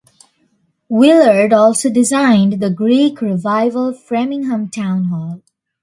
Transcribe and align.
Willard 0.89 1.53
also 1.53 1.87
designed 1.91 2.53
the 2.53 2.71
Greek 2.71 3.21
Revival 3.21 3.93
Framingham 3.93 4.67
Town 4.67 5.03
Hall. 5.09 5.43